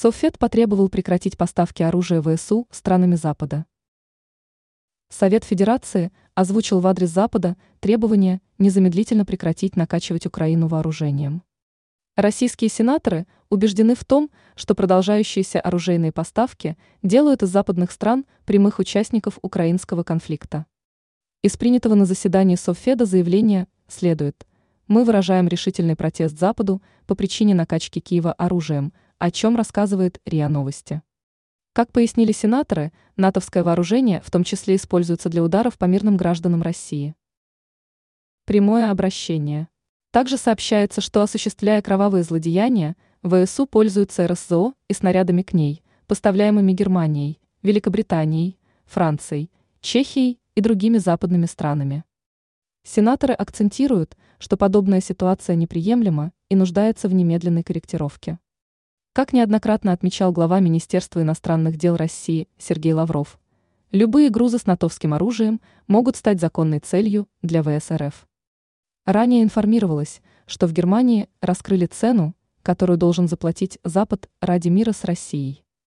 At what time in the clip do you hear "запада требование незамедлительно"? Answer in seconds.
7.10-9.24